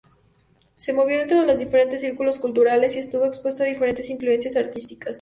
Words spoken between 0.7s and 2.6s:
Se movió dentro de diferentes círculos